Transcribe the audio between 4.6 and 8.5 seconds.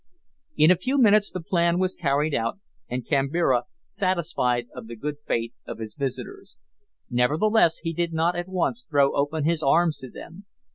of the good faith of his visitors. Nevertheless he did not at